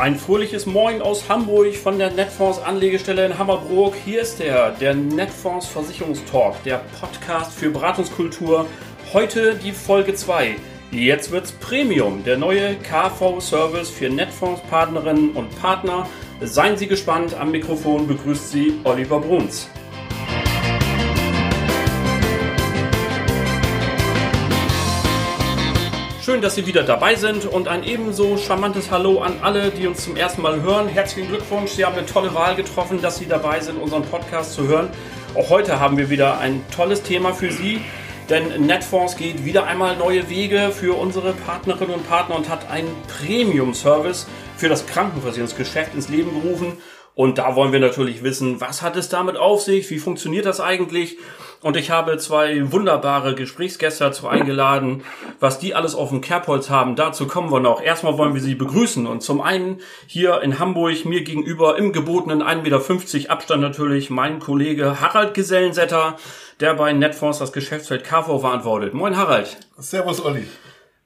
Ein 0.00 0.16
fröhliches 0.16 0.64
Moin 0.64 1.02
aus 1.02 1.28
Hamburg 1.28 1.76
von 1.76 1.98
der 1.98 2.10
Netfonds 2.10 2.58
Anlegestelle 2.58 3.26
in 3.26 3.38
Hammerbrook. 3.38 3.94
Hier 4.02 4.22
ist 4.22 4.38
der, 4.38 4.70
der 4.70 4.94
Netfonds 4.94 5.66
Versicherungstalk, 5.66 6.62
der 6.64 6.80
Podcast 6.98 7.52
für 7.52 7.68
Beratungskultur. 7.68 8.66
Heute 9.12 9.56
die 9.56 9.72
Folge 9.72 10.14
2. 10.14 10.56
Jetzt 10.90 11.30
wird's 11.30 11.52
Premium, 11.52 12.24
der 12.24 12.38
neue 12.38 12.76
KV-Service 12.76 13.90
für 13.90 14.08
Netfonds-Partnerinnen 14.08 15.32
und 15.32 15.54
Partner. 15.60 16.08
Seien 16.40 16.78
Sie 16.78 16.86
gespannt, 16.86 17.34
am 17.34 17.50
Mikrofon 17.50 18.08
begrüßt 18.08 18.50
Sie 18.50 18.80
Oliver 18.84 19.20
Bruns. 19.20 19.68
Schön, 26.30 26.42
dass 26.42 26.54
Sie 26.54 26.64
wieder 26.64 26.84
dabei 26.84 27.16
sind 27.16 27.44
und 27.44 27.66
ein 27.66 27.82
ebenso 27.82 28.36
charmantes 28.36 28.92
Hallo 28.92 29.20
an 29.20 29.32
alle, 29.42 29.70
die 29.70 29.88
uns 29.88 30.04
zum 30.04 30.14
ersten 30.14 30.42
Mal 30.42 30.62
hören. 30.62 30.86
Herzlichen 30.86 31.28
Glückwunsch, 31.28 31.72
Sie 31.72 31.84
haben 31.84 31.96
eine 31.96 32.06
tolle 32.06 32.32
Wahl 32.34 32.54
getroffen, 32.54 33.02
dass 33.02 33.18
Sie 33.18 33.26
dabei 33.26 33.58
sind, 33.58 33.82
unseren 33.82 34.04
Podcast 34.04 34.52
zu 34.52 34.68
hören. 34.68 34.90
Auch 35.34 35.50
heute 35.50 35.80
haben 35.80 35.96
wir 35.96 36.08
wieder 36.08 36.38
ein 36.38 36.64
tolles 36.70 37.02
Thema 37.02 37.32
für 37.32 37.50
Sie. 37.50 37.80
Denn 38.28 38.64
Netfonds 38.64 39.16
geht 39.16 39.44
wieder 39.44 39.64
einmal 39.64 39.96
neue 39.96 40.30
Wege 40.30 40.70
für 40.70 40.96
unsere 40.96 41.32
Partnerinnen 41.32 41.94
und 41.94 42.08
Partner 42.08 42.36
und 42.36 42.48
hat 42.48 42.70
einen 42.70 42.94
Premium-Service 43.08 44.28
für 44.56 44.68
das 44.68 44.86
Krankenversicherungsgeschäft 44.86 45.96
ins 45.96 46.10
Leben 46.10 46.42
gerufen. 46.42 46.78
Und 47.16 47.38
da 47.38 47.56
wollen 47.56 47.72
wir 47.72 47.80
natürlich 47.80 48.22
wissen, 48.22 48.60
was 48.60 48.82
hat 48.82 48.96
es 48.96 49.08
damit 49.08 49.36
auf 49.36 49.62
sich? 49.62 49.90
Wie 49.90 49.98
funktioniert 49.98 50.46
das 50.46 50.60
eigentlich? 50.60 51.18
Und 51.60 51.76
ich 51.76 51.90
habe 51.90 52.16
zwei 52.18 52.72
wunderbare 52.72 53.34
Gesprächsgäste 53.34 54.04
dazu 54.04 54.28
eingeladen. 54.28 55.02
Was 55.40 55.58
die 55.58 55.74
alles 55.74 55.94
auf 55.94 56.10
dem 56.10 56.20
Kerbholz 56.20 56.70
haben, 56.70 56.96
dazu 56.96 57.26
kommen 57.26 57.50
wir 57.50 57.60
noch. 57.60 57.82
Erstmal 57.82 58.18
wollen 58.18 58.34
wir 58.34 58.42
sie 58.42 58.54
begrüßen. 58.54 59.06
Und 59.06 59.22
zum 59.22 59.40
einen 59.40 59.80
hier 60.06 60.42
in 60.42 60.58
Hamburg 60.58 61.04
mir 61.06 61.24
gegenüber 61.24 61.78
im 61.78 61.92
gebotenen 61.92 62.42
1,50 62.42 63.14
Meter 63.14 63.30
Abstand 63.30 63.62
natürlich 63.62 64.10
mein 64.10 64.38
Kollege 64.38 65.00
Harald 65.00 65.34
Gesellensetter 65.34 66.16
der 66.60 66.74
bei 66.74 66.92
Netfonds 66.92 67.38
das 67.38 67.52
Geschäftsfeld 67.52 68.04
KV 68.04 68.38
verantwortet. 68.38 68.94
Moin 68.94 69.16
Harald. 69.16 69.56
Servus 69.78 70.24
Olli. 70.24 70.46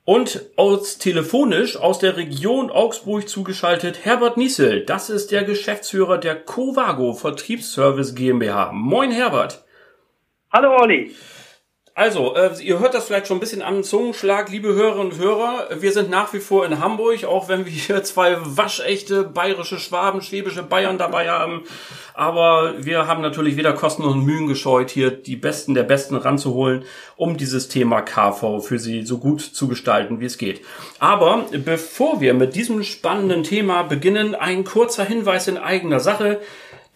Und 0.05 0.43
aus 0.57 0.98
telefonisch 0.98 1.77
aus 1.77 1.98
der 1.98 2.17
Region 2.17 2.71
Augsburg 2.71 3.29
zugeschaltet 3.29 4.05
Herbert 4.05 4.37
Niesel. 4.37 4.85
Das 4.85 5.09
ist 5.09 5.31
der 5.31 5.45
Geschäftsführer 5.45 6.19
der 6.19 6.37
Covago 6.37 7.15
Vertriebsservice 7.15 8.15
GmbH. 8.15 8.73
Moin 8.73 9.13
Herbert. 9.13 9.65
Hallo 10.53 10.77
Olli. 10.77 11.15
Also, 11.97 12.34
äh, 12.34 12.50
ihr 12.61 12.81
hört 12.81 12.92
das 12.95 13.05
vielleicht 13.05 13.28
schon 13.28 13.37
ein 13.37 13.41
bisschen 13.41 13.62
am 13.62 13.84
Zungenschlag, 13.84 14.50
liebe 14.50 14.75
Hörerinnen 14.75 15.12
und 15.12 15.19
Hörer. 15.19 15.69
Wir 15.78 15.92
sind 15.92 16.11
nach 16.11 16.33
wie 16.33 16.41
vor 16.41 16.67
in 16.67 16.81
Hamburg, 16.81 17.23
auch 17.23 17.48
wenn 17.48 17.67
wir 17.67 17.73
hier 17.73 18.03
zwei 18.03 18.36
waschechte 18.41 19.23
bayerische 19.23 19.78
Schwaben, 19.78 20.20
schwäbische 20.20 20.64
Bayern 20.64 20.98
dabei 20.98 21.31
haben. 21.31 21.62
Aber 22.12 22.84
wir 22.84 23.06
haben 23.06 23.23
natürlich 23.23 23.56
weder 23.56 23.75
Kosten 23.75 24.03
und 24.03 24.25
Mühen 24.25 24.48
gescheut, 24.48 24.91
hier 24.91 25.12
die 25.12 25.36
Besten 25.36 25.75
der 25.75 25.84
Besten 25.84 26.17
ranzuholen, 26.17 26.83
um 27.14 27.36
dieses 27.36 27.69
Thema 27.69 28.03
KV 28.03 28.58
für 28.58 28.81
Sie 28.81 29.06
so 29.06 29.19
gut 29.19 29.41
zu 29.41 29.69
gestalten, 29.69 30.19
wie 30.19 30.27
es 30.27 30.36
geht. 30.36 30.62
Aber 30.98 31.47
bevor 31.64 32.20
wir 32.20 32.34
mit 32.34 32.56
diesem 32.56 32.83
spannenden 32.83 33.45
Thema 33.45 33.84
beginnen, 33.84 34.34
ein 34.34 34.64
kurzer 34.64 35.05
Hinweis 35.05 35.47
in 35.47 35.58
eigener 35.58 36.01
Sache. 36.01 36.41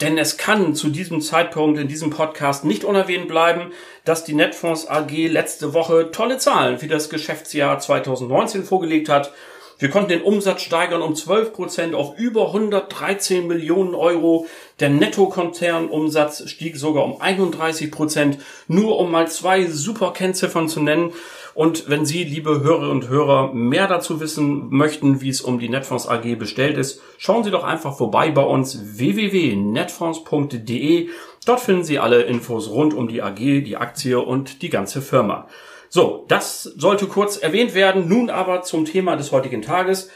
Denn 0.01 0.17
es 0.17 0.37
kann 0.37 0.75
zu 0.77 0.91
diesem 0.91 1.21
Zeitpunkt 1.21 1.79
in 1.79 1.89
diesem 1.89 2.11
Podcast 2.11 2.65
nicht 2.65 2.85
unerwähnt 2.85 3.27
bleiben, 3.27 3.73
dass 4.05 4.23
die 4.25 4.35
Netfonds 4.35 4.87
AG 4.87 5.11
letzte 5.11 5.75
Woche 5.75 6.11
tolle 6.13 6.39
Zahlen 6.39 6.79
für 6.79 6.87
das 6.87 7.11
Geschäftsjahr 7.11 7.81
2019 7.81 8.63
vorgelegt 8.65 9.09
hat. 9.09 9.33
Wir 9.81 9.91
konnten 9.91 10.09
den 10.09 10.23
Umsatz 10.23 10.63
steigern 10.63 11.03
um 11.03 11.15
12 11.15 11.53
Prozent 11.53 11.95
auf 11.95 12.19
über 12.19 12.49
113 12.49 13.47
Millionen 13.47 13.95
Euro. 13.95 14.47
Der 14.81 14.91
Nettokonzernumsatz 14.91 16.49
stieg 16.49 16.77
sogar 16.77 17.05
um 17.05 17.21
31 17.21 17.93
Prozent. 17.93 18.39
Nur 18.67 18.99
um 18.99 19.11
mal 19.11 19.29
zwei 19.29 19.67
super 19.67 20.13
Kennziffern 20.13 20.69
zu 20.69 20.81
nennen. 20.81 21.13
Und 21.59 21.91
wenn 21.91 22.07
Sie, 22.07 22.23
liebe 22.23 22.61
Hörerinnen 22.61 22.93
und 22.93 23.09
Hörer, 23.09 23.53
mehr 23.53 23.89
dazu 23.89 24.21
wissen 24.21 24.69
möchten, 24.71 25.21
wie 25.21 25.29
es 25.29 25.41
um 25.41 25.59
die 25.59 25.69
Netfonds 25.69 26.07
AG 26.07 26.37
bestellt 26.37 26.79
ist, 26.79 27.01
schauen 27.19 27.43
Sie 27.43 27.51
doch 27.51 27.65
einfach 27.65 27.97
vorbei 27.97 28.31
bei 28.31 28.45
uns 28.45 28.97
www.netfonds.de. 28.97 31.09
Dort 31.45 31.59
finden 31.59 31.83
Sie 31.83 31.99
alle 31.99 32.23
Infos 32.23 32.71
rund 32.71 32.95
um 32.95 33.09
die 33.09 33.23
AG, 33.23 33.65
die 33.65 33.77
Aktie 33.77 34.21
und 34.21 34.63
die 34.63 34.71
ganze 34.71 35.03
Firma. 35.03 35.49
So, 35.89 36.27
das 36.29 36.63
sollte 36.63 37.09
kurz 37.09 37.39
erwähnt 37.39 37.75
werden. 37.75 38.07
Nun 38.07 38.31
aber 38.31 38.63
zum 38.63 38.85
Thema 38.85 39.17
des 39.17 39.33
heutigen 39.33 39.61
Tages. 39.61 40.11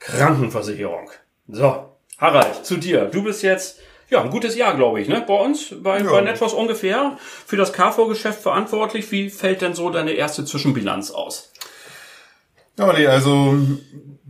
Krankenversicherung. 0.00 1.10
So, 1.46 1.90
Harald, 2.18 2.66
zu 2.66 2.76
dir. 2.76 3.04
Du 3.04 3.22
bist 3.22 3.44
jetzt 3.44 3.78
ja, 4.10 4.22
ein 4.22 4.30
gutes 4.30 4.56
Jahr, 4.56 4.74
glaube 4.74 5.00
ich, 5.00 5.08
ne? 5.08 5.22
Bei 5.26 5.34
uns, 5.34 5.74
bei, 5.82 6.00
ja. 6.00 6.10
bei 6.10 6.20
Netflix 6.20 6.52
ungefähr. 6.52 7.18
Für 7.46 7.56
das 7.56 7.72
KV-Geschäft 7.72 8.40
verantwortlich. 8.40 9.10
Wie 9.12 9.28
fällt 9.28 9.60
denn 9.60 9.74
so 9.74 9.90
deine 9.90 10.12
erste 10.12 10.44
Zwischenbilanz 10.44 11.10
aus? 11.10 11.52
Ja, 12.78 12.86
also 12.86 13.56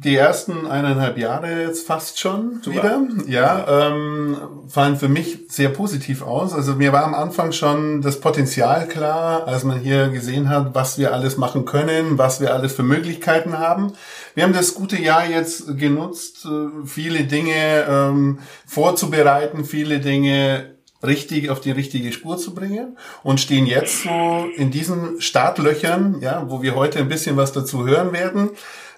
die 0.01 0.15
ersten 0.15 0.67
eineinhalb 0.67 1.19
Jahre 1.19 1.63
jetzt 1.63 1.87
fast 1.87 2.21
schon 2.21 2.61
Super. 2.63 2.77
wieder, 2.77 3.03
ja, 3.27 3.89
ähm, 3.89 4.37
fallen 4.69 4.97
für 4.97 5.09
mich 5.09 5.41
sehr 5.49 5.71
positiv 5.71 6.23
aus. 6.23 6.55
Also 6.55 6.75
mir 6.75 6.93
war 6.93 7.03
am 7.03 7.15
Anfang 7.15 7.51
schon 7.51 8.01
das 8.01 8.21
Potenzial 8.21 8.87
klar, 8.87 9.49
als 9.49 9.65
man 9.65 9.81
hier 9.81 10.09
gesehen 10.11 10.51
hat, 10.51 10.73
was 10.75 10.99
wir 10.99 11.13
alles 11.13 11.37
machen 11.37 11.65
können, 11.65 12.17
was 12.17 12.41
wir 12.41 12.55
alles 12.55 12.75
für 12.75 12.85
Möglichkeiten 12.85 13.59
haben. 13.59 13.93
Wir 14.39 14.45
haben 14.45 14.53
das 14.53 14.75
gute 14.75 15.03
Jahr 15.03 15.29
jetzt 15.29 15.77
genutzt, 15.79 16.47
äh, 16.47 16.87
viele 16.87 17.25
Dinge 17.25 17.85
ähm, 17.89 18.39
vorzubereiten, 18.69 19.65
viele 19.65 19.99
Dinge 19.99 20.77
richtig 21.05 21.51
auf 21.51 21.59
die 21.61 21.73
richtige 21.73 22.13
Spur 22.13 22.39
zu 22.39 22.55
bringen 22.55 22.97
und 23.25 23.41
stehen 23.41 23.67
jetzt 23.67 24.05
so 24.05 24.47
in 24.57 24.71
diesen 24.71 25.21
Startlöchern, 25.21 26.21
ja, 26.21 26.49
wo 26.49 26.63
wir 26.63 26.77
heute 26.77 27.01
ein 27.01 27.09
bisschen 27.09 27.37
was 27.37 27.51
dazu 27.51 27.85
hören 27.85 28.13
werden 28.13 28.51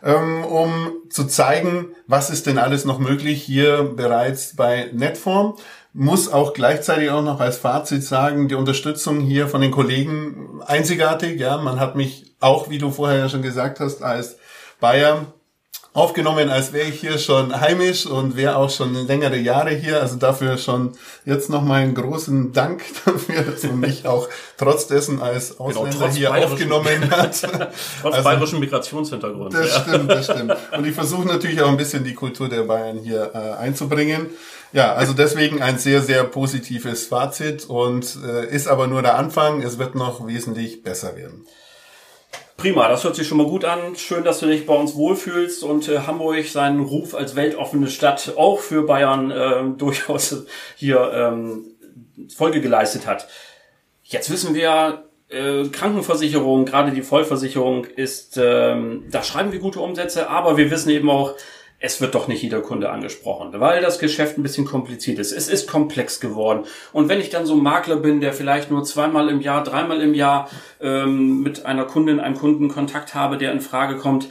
ähm, 0.02 0.44
um 0.44 0.92
zu 1.08 1.24
zeigen, 1.24 1.88
was 2.06 2.30
ist 2.30 2.46
denn 2.46 2.58
alles 2.58 2.84
noch 2.84 2.98
möglich 2.98 3.42
hier 3.42 3.92
bereits 3.96 4.56
bei 4.56 4.90
Netform. 4.92 5.56
Muss 5.92 6.32
auch 6.32 6.54
gleichzeitig 6.54 7.10
auch 7.10 7.22
noch 7.22 7.40
als 7.40 7.58
Fazit 7.58 8.04
sagen, 8.04 8.48
die 8.48 8.54
Unterstützung 8.54 9.20
hier 9.20 9.48
von 9.48 9.60
den 9.60 9.72
Kollegen 9.72 10.60
einzigartig. 10.64 11.40
Ja, 11.40 11.58
man 11.58 11.80
hat 11.80 11.96
mich 11.96 12.32
auch, 12.38 12.70
wie 12.70 12.78
du 12.78 12.90
vorher 12.90 13.18
ja 13.18 13.28
schon 13.28 13.42
gesagt 13.42 13.80
hast, 13.80 14.02
als 14.02 14.36
Bayer 14.80 15.26
aufgenommen, 15.92 16.50
als 16.50 16.72
wäre 16.72 16.86
ich 16.86 17.00
hier 17.00 17.18
schon 17.18 17.60
heimisch 17.60 18.06
und 18.06 18.36
wäre 18.36 18.56
auch 18.56 18.70
schon 18.70 18.94
längere 19.06 19.36
Jahre 19.36 19.70
hier. 19.70 20.00
Also 20.00 20.16
dafür 20.16 20.56
schon 20.56 20.92
jetzt 21.24 21.50
nochmal 21.50 21.82
einen 21.82 21.94
großen 21.94 22.52
Dank 22.52 22.82
dafür, 23.04 23.42
dass 23.42 23.64
man 23.64 23.80
mich 23.80 24.06
auch 24.06 24.28
trotz 24.56 24.86
dessen 24.86 25.20
als 25.20 25.56
genau, 25.56 25.70
Ausländer 25.70 26.08
genau, 26.08 26.12
hier 26.12 26.34
aufgenommen 26.34 27.10
hat. 27.10 27.40
trotz 28.02 28.14
also, 28.14 28.22
bayerischen 28.22 28.60
Migrationshintergrund. 28.60 29.52
Das 29.52 29.68
ja. 29.68 29.82
stimmt, 29.82 30.10
das 30.10 30.24
stimmt. 30.26 30.56
Und 30.76 30.86
ich 30.86 30.94
versuche 30.94 31.26
natürlich 31.26 31.60
auch 31.60 31.68
ein 31.68 31.76
bisschen 31.76 32.04
die 32.04 32.14
Kultur 32.14 32.48
der 32.48 32.62
Bayern 32.62 32.98
hier 32.98 33.32
äh, 33.34 33.60
einzubringen. 33.60 34.30
Ja, 34.72 34.92
also 34.92 35.12
deswegen 35.12 35.60
ein 35.60 35.78
sehr, 35.78 36.00
sehr 36.00 36.22
positives 36.22 37.06
Fazit 37.08 37.64
und 37.68 38.16
äh, 38.24 38.46
ist 38.46 38.68
aber 38.68 38.86
nur 38.86 39.02
der 39.02 39.18
Anfang. 39.18 39.62
Es 39.62 39.78
wird 39.78 39.96
noch 39.96 40.24
wesentlich 40.28 40.84
besser 40.84 41.16
werden. 41.16 41.44
Prima, 42.60 42.88
das 42.88 43.04
hört 43.04 43.16
sich 43.16 43.26
schon 43.26 43.38
mal 43.38 43.46
gut 43.46 43.64
an. 43.64 43.96
Schön, 43.96 44.22
dass 44.22 44.40
du 44.40 44.46
dich 44.46 44.66
bei 44.66 44.74
uns 44.74 44.94
wohlfühlst 44.94 45.64
und 45.64 45.88
äh, 45.88 46.00
Hamburg 46.00 46.44
seinen 46.44 46.80
Ruf 46.80 47.14
als 47.14 47.34
weltoffene 47.34 47.86
Stadt 47.88 48.34
auch 48.36 48.58
für 48.58 48.82
Bayern 48.82 49.30
äh, 49.30 49.62
durchaus 49.78 50.44
hier 50.76 51.10
ähm, 51.14 51.64
Folge 52.36 52.60
geleistet 52.60 53.06
hat. 53.06 53.28
Jetzt 54.02 54.30
wissen 54.30 54.54
wir, 54.54 55.04
äh, 55.30 55.68
Krankenversicherung, 55.68 56.66
gerade 56.66 56.90
die 56.90 57.00
Vollversicherung 57.00 57.86
ist, 57.86 58.36
ähm, 58.36 59.06
da 59.10 59.22
schreiben 59.22 59.52
wir 59.52 59.58
gute 59.58 59.80
Umsätze, 59.80 60.28
aber 60.28 60.58
wir 60.58 60.70
wissen 60.70 60.90
eben 60.90 61.08
auch, 61.08 61.36
es 61.82 62.02
wird 62.02 62.14
doch 62.14 62.28
nicht 62.28 62.42
jeder 62.42 62.60
Kunde 62.60 62.90
angesprochen, 62.90 63.58
weil 63.58 63.80
das 63.80 63.98
Geschäft 63.98 64.36
ein 64.36 64.42
bisschen 64.42 64.66
kompliziert 64.66 65.18
ist. 65.18 65.32
Es 65.32 65.48
ist 65.48 65.66
komplex 65.66 66.20
geworden. 66.20 66.66
Und 66.92 67.08
wenn 67.08 67.20
ich 67.20 67.30
dann 67.30 67.46
so 67.46 67.54
ein 67.54 67.62
Makler 67.62 67.96
bin, 67.96 68.20
der 68.20 68.34
vielleicht 68.34 68.70
nur 68.70 68.84
zweimal 68.84 69.30
im 69.30 69.40
Jahr, 69.40 69.64
dreimal 69.64 70.02
im 70.02 70.12
Jahr 70.12 70.50
ähm, 70.80 71.42
mit 71.42 71.64
einer 71.64 71.86
Kundin, 71.86 72.20
einem 72.20 72.36
Kunden 72.36 72.68
Kontakt 72.68 73.14
habe, 73.14 73.38
der 73.38 73.50
in 73.52 73.62
Frage 73.62 73.96
kommt, 73.96 74.28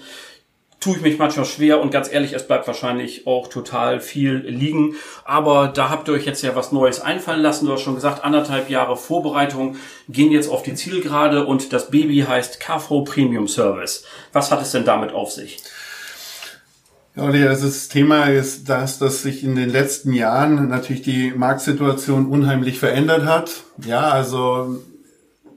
tue 0.80 0.96
ich 0.96 1.02
mich 1.02 1.18
manchmal 1.18 1.46
schwer 1.46 1.82
und 1.82 1.92
ganz 1.92 2.10
ehrlich, 2.12 2.34
es 2.34 2.48
bleibt 2.48 2.68
wahrscheinlich 2.68 3.26
auch 3.26 3.48
total 3.48 4.00
viel 4.00 4.36
liegen. 4.48 4.96
Aber 5.26 5.68
da 5.68 5.90
habt 5.90 6.08
ihr 6.08 6.14
euch 6.14 6.26
jetzt 6.26 6.44
ja 6.44 6.56
was 6.56 6.72
Neues 6.72 7.02
einfallen 7.02 7.42
lassen. 7.42 7.66
Du 7.66 7.74
hast 7.74 7.82
schon 7.82 7.96
gesagt, 7.96 8.24
anderthalb 8.24 8.70
Jahre 8.70 8.96
Vorbereitung 8.96 9.76
gehen 10.08 10.32
jetzt 10.32 10.50
auf 10.50 10.62
die 10.62 10.76
Zielgerade 10.76 11.46
und 11.46 11.74
das 11.74 11.90
Baby 11.90 12.20
heißt 12.28 12.60
KV 12.60 13.04
Premium 13.04 13.48
Service. 13.48 14.06
Was 14.34 14.52
hat 14.52 14.62
es 14.62 14.72
denn 14.72 14.86
damit 14.86 15.14
auf 15.14 15.32
sich? 15.32 15.58
Olli, 17.20 17.44
also 17.46 17.66
das 17.66 17.88
Thema 17.88 18.26
ist 18.26 18.70
das, 18.70 19.00
dass 19.00 19.22
sich 19.22 19.44
in 19.44 19.56
den 19.56 19.70
letzten 19.70 20.14
Jahren 20.14 20.70
natürlich 20.70 21.02
die 21.02 21.32
Marktsituation 21.32 22.28
unheimlich 22.28 22.80
verändert 22.80 23.26
hat. 23.26 23.64
Ja, 23.86 24.10
also 24.10 24.84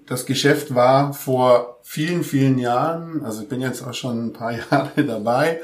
das 0.06 0.26
Geschäft 0.26 0.74
war 0.74 1.14
vor 1.14 1.78
vielen, 1.82 2.24
vielen 2.24 2.58
Jahren, 2.58 3.24
also 3.24 3.42
ich 3.42 3.48
bin 3.48 3.60
jetzt 3.60 3.86
auch 3.86 3.94
schon 3.94 4.26
ein 4.26 4.32
paar 4.32 4.52
Jahre 4.70 5.04
dabei, 5.04 5.60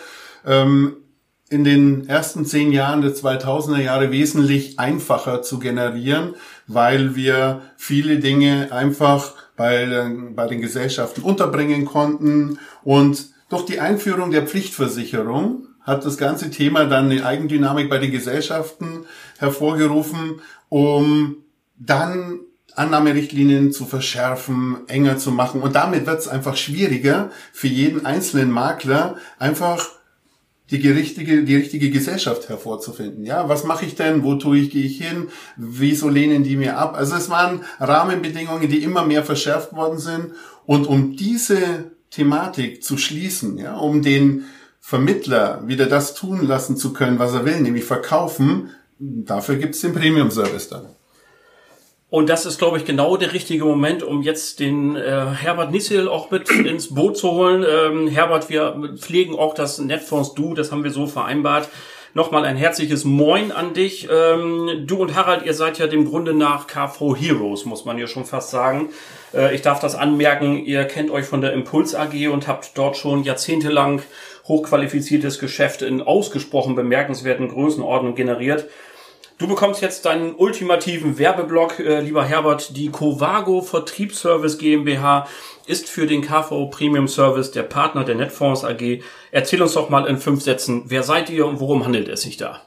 ähm, 0.46 0.96
in 1.50 1.64
den 1.64 2.08
ersten 2.08 2.44
zehn 2.44 2.72
Jahren 2.72 3.00
der 3.00 3.14
2000er 3.14 3.80
Jahre 3.80 4.10
wesentlich 4.10 4.78
einfacher 4.78 5.42
zu 5.42 5.58
generieren, 5.58 6.34
weil 6.66 7.16
wir 7.16 7.62
viele 7.76 8.18
Dinge 8.18 8.70
einfach 8.70 9.34
bei, 9.56 10.10
bei 10.34 10.46
den 10.46 10.60
Gesellschaften 10.60 11.22
unterbringen 11.22 11.86
konnten 11.86 12.58
und 12.84 13.30
durch 13.48 13.64
die 13.64 13.80
Einführung 13.80 14.30
der 14.30 14.46
Pflichtversicherung 14.46 15.67
hat 15.88 16.04
das 16.04 16.18
ganze 16.18 16.50
Thema 16.50 16.84
dann 16.84 17.10
eine 17.10 17.24
Eigendynamik 17.24 17.88
bei 17.88 17.98
den 17.98 18.12
Gesellschaften 18.12 19.06
hervorgerufen, 19.38 20.42
um 20.68 21.38
dann 21.78 22.40
Annahmerichtlinien 22.74 23.72
zu 23.72 23.86
verschärfen, 23.86 24.86
enger 24.86 25.16
zu 25.16 25.32
machen. 25.32 25.62
Und 25.62 25.74
damit 25.74 26.06
wird 26.06 26.20
es 26.20 26.28
einfach 26.28 26.56
schwieriger 26.56 27.30
für 27.52 27.68
jeden 27.68 28.04
einzelnen 28.04 28.50
Makler, 28.50 29.16
einfach 29.38 29.88
die 30.70 30.86
richtige, 30.90 31.44
die 31.44 31.56
richtige 31.56 31.90
Gesellschaft 31.90 32.50
hervorzufinden. 32.50 33.24
Ja, 33.24 33.48
was 33.48 33.64
mache 33.64 33.86
ich 33.86 33.94
denn? 33.94 34.22
Wo 34.22 34.34
tue 34.34 34.58
ich, 34.58 34.70
gehe 34.70 34.84
ich 34.84 34.98
hin? 34.98 35.28
Wieso 35.56 36.10
lehnen 36.10 36.44
die 36.44 36.56
mir 36.56 36.76
ab? 36.76 36.94
Also 36.94 37.16
es 37.16 37.30
waren 37.30 37.64
Rahmenbedingungen, 37.80 38.68
die 38.68 38.82
immer 38.82 39.06
mehr 39.06 39.24
verschärft 39.24 39.72
worden 39.72 39.98
sind. 39.98 40.32
Und 40.66 40.86
um 40.86 41.16
diese 41.16 41.92
Thematik 42.10 42.84
zu 42.84 42.98
schließen, 42.98 43.56
ja, 43.56 43.76
um 43.76 44.02
den 44.02 44.44
Vermittler 44.80 45.62
wieder 45.66 45.86
das 45.86 46.14
tun 46.14 46.46
lassen 46.46 46.76
zu 46.76 46.92
können, 46.92 47.18
was 47.18 47.34
er 47.34 47.44
will, 47.44 47.60
nämlich 47.60 47.84
verkaufen, 47.84 48.70
dafür 48.98 49.56
gibt 49.56 49.74
es 49.74 49.80
den 49.80 49.94
Premium-Service 49.94 50.68
dann. 50.68 50.86
Und 52.10 52.30
das 52.30 52.46
ist, 52.46 52.58
glaube 52.58 52.78
ich, 52.78 52.86
genau 52.86 53.18
der 53.18 53.34
richtige 53.34 53.66
Moment, 53.66 54.02
um 54.02 54.22
jetzt 54.22 54.60
den 54.60 54.96
äh, 54.96 55.26
Herbert 55.26 55.70
Nissel 55.70 56.08
auch 56.08 56.30
mit 56.30 56.48
ins 56.64 56.94
Boot 56.94 57.18
zu 57.18 57.32
holen. 57.32 57.64
Ähm, 57.68 58.08
Herbert, 58.08 58.48
wir 58.48 58.94
pflegen 58.96 59.38
auch 59.38 59.52
das 59.54 59.78
Netfonds 59.78 60.34
Du, 60.34 60.54
das 60.54 60.72
haben 60.72 60.84
wir 60.84 60.90
so 60.90 61.06
vereinbart. 61.06 61.68
Nochmal 62.14 62.46
ein 62.46 62.56
herzliches 62.56 63.04
Moin 63.04 63.52
an 63.52 63.74
dich. 63.74 64.08
Ähm, 64.10 64.84
du 64.86 64.96
und 64.96 65.14
Harald, 65.14 65.44
ihr 65.44 65.52
seid 65.52 65.78
ja 65.78 65.86
dem 65.86 66.06
Grunde 66.06 66.32
nach 66.32 66.66
KV 66.66 67.14
Heroes, 67.14 67.66
muss 67.66 67.84
man 67.84 67.98
ja 67.98 68.06
schon 68.06 68.24
fast 68.24 68.50
sagen. 68.50 68.88
Äh, 69.34 69.54
ich 69.54 69.60
darf 69.60 69.78
das 69.78 69.94
anmerken, 69.94 70.64
ihr 70.64 70.84
kennt 70.86 71.10
euch 71.10 71.26
von 71.26 71.42
der 71.42 71.52
Impuls 71.52 71.94
AG 71.94 72.28
und 72.32 72.48
habt 72.48 72.70
dort 72.78 72.96
schon 72.96 73.24
jahrzehntelang 73.24 74.00
hochqualifiziertes 74.48 75.38
Geschäft 75.38 75.82
in 75.82 76.00
ausgesprochen 76.00 76.74
bemerkenswerten 76.74 77.48
Größenordnungen 77.48 78.16
generiert. 78.16 78.68
Du 79.38 79.46
bekommst 79.46 79.82
jetzt 79.82 80.04
deinen 80.04 80.34
ultimativen 80.34 81.16
Werbeblock, 81.16 81.78
äh, 81.78 82.00
lieber 82.00 82.24
Herbert. 82.24 82.76
Die 82.76 82.90
Covago 82.90 83.60
Vertriebsservice 83.60 84.58
GmbH 84.58 85.28
ist 85.68 85.88
für 85.88 86.06
den 86.06 86.22
KV 86.22 86.70
Premium 86.70 87.06
Service 87.06 87.52
der 87.52 87.62
Partner 87.62 88.02
der 88.02 88.16
Netfonds 88.16 88.64
AG. 88.64 89.00
Erzähl 89.30 89.62
uns 89.62 89.74
doch 89.74 89.90
mal 89.90 90.06
in 90.06 90.16
fünf 90.16 90.40
Sätzen, 90.40 90.86
wer 90.88 91.04
seid 91.04 91.30
ihr 91.30 91.46
und 91.46 91.60
worum 91.60 91.84
handelt 91.84 92.08
es 92.08 92.22
sich 92.22 92.36
da? 92.36 92.62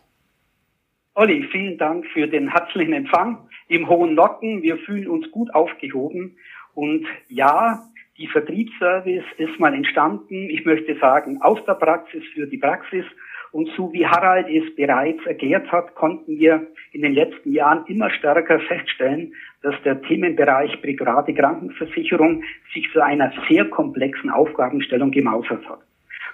Olli, 1.14 1.46
vielen 1.52 1.78
Dank 1.78 2.06
für 2.14 2.26
den 2.26 2.48
herzlichen 2.50 2.94
Empfang 2.94 3.50
im 3.68 3.90
Hohen 3.90 4.16
Norden. 4.16 4.62
Wir 4.62 4.78
fühlen 4.78 5.10
uns 5.10 5.30
gut 5.32 5.54
aufgehoben. 5.54 6.38
Und 6.74 7.06
ja, 7.28 7.84
die 8.18 8.28
Vertriebsservice 8.28 9.24
ist 9.38 9.60
mal 9.60 9.74
entstanden, 9.74 10.50
ich 10.50 10.66
möchte 10.66 10.96
sagen, 11.00 11.42
aus 11.42 11.64
der 11.66 11.76
Praxis 11.76 12.24
für 12.34 12.48
die 12.48 12.58
Praxis 12.58 13.06
und 13.52 13.70
so 13.76 13.92
wie 13.92 14.06
Harald 14.06 14.48
es 14.50 14.76
bereits 14.76 15.26
erklärt 15.26 15.72
hat, 15.72 15.96
konnten 15.96 16.40
wir 16.40 16.68
in 16.94 17.02
den 17.02 17.14
letzten 17.14 17.52
Jahren 17.52 17.86
immer 17.88 18.10
stärker 18.10 18.60
feststellen, 18.62 19.34
dass 19.62 19.76
der 19.84 20.02
Themenbereich 20.02 20.82
private 20.82 21.34
Krankenversicherung 21.34 22.44
sich 22.74 22.90
zu 22.94 23.04
einer 23.04 23.34
sehr 23.50 23.66
komplexen 23.66 24.30
Aufgabenstellung 24.30 25.12
gemausert 25.12 25.68
hat. 25.68 25.80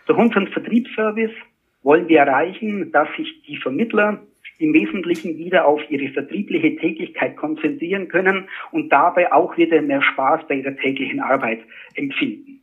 Durch 0.06 0.20
unseren 0.20 0.48
Vertriebsservice 0.48 1.34
wollen 1.84 2.08
wir 2.08 2.20
erreichen, 2.20 2.92
dass 2.92 3.08
sich 3.18 3.42
die 3.48 3.58
Vermittler 3.58 4.22
im 4.60 4.74
Wesentlichen 4.74 5.38
wieder 5.38 5.66
auf 5.66 5.82
ihre 5.90 6.12
vertriebliche 6.14 6.76
Tätigkeit 6.78 7.36
konzentrieren 7.38 8.08
können 8.08 8.48
und 8.72 8.92
dabei 8.92 9.32
auch 9.32 9.58
wieder 9.58 9.82
mehr 9.82 10.02
Spaß 10.02 10.48
bei 10.48 10.56
ihrer 10.56 10.76
täglichen 10.76 11.20
Arbeit 11.20 11.60
empfinden. 11.96 12.60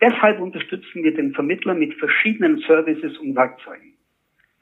Deshalb 0.00 0.40
unterstützen 0.40 1.04
wir 1.04 1.14
den 1.14 1.32
Vermittler 1.32 1.74
mit 1.74 1.94
verschiedenen 1.94 2.58
Services 2.58 3.16
und 3.18 3.36
Werkzeugen. 3.36 3.91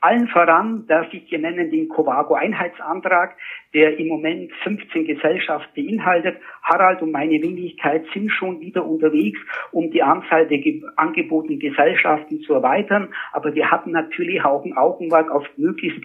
Allen 0.03 0.29
voran 0.29 0.87
darf 0.87 1.13
ich 1.13 1.25
hier 1.27 1.39
nennen 1.39 1.71
den 1.71 1.91
Covago 1.91 2.33
Einheitsantrag, 2.33 3.37
der 3.75 3.99
im 3.99 4.09
Moment 4.09 4.51
15 4.63 5.05
Gesellschaften 5.05 5.75
beinhaltet. 5.75 6.39
Harald 6.63 7.03
und 7.03 7.13
meine 7.13 7.43
Wenigkeit 7.43 8.07
sind 8.15 8.31
schon 8.31 8.61
wieder 8.61 8.87
unterwegs, 8.87 9.39
um 9.73 9.91
die 9.91 10.03
Anzahl 10.03 10.47
der 10.47 10.61
angebotenen 10.97 11.61
Gesellschaften 11.61 12.41
zu 12.41 12.55
erweitern. 12.55 13.13
Aber 13.33 13.55
wir 13.55 13.71
hatten 13.71 13.91
natürlich 13.91 14.43
auch 14.43 14.65
ein 14.65 14.75
Augenmerk 14.75 15.31
auf 15.31 15.47
möglichst 15.59 16.01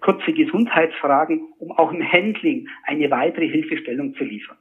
kurze 0.00 0.32
Gesundheitsfragen, 0.32 1.42
um 1.58 1.72
auch 1.72 1.92
im 1.92 2.02
Handling 2.02 2.68
eine 2.86 3.10
weitere 3.10 3.48
Hilfestellung 3.48 4.14
zu 4.14 4.24
liefern. 4.24 4.56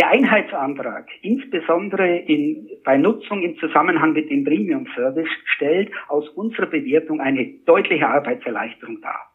Der 0.00 0.08
Einheitsantrag, 0.08 1.10
insbesondere 1.20 2.20
in, 2.20 2.70
bei 2.84 2.96
Nutzung 2.96 3.42
im 3.42 3.58
Zusammenhang 3.58 4.14
mit 4.14 4.30
dem 4.30 4.44
Premium 4.44 4.86
Service, 4.96 5.28
stellt 5.44 5.92
aus 6.08 6.26
unserer 6.30 6.68
Bewertung 6.68 7.20
eine 7.20 7.44
deutliche 7.66 8.08
Arbeitserleichterung 8.08 9.02
dar. 9.02 9.30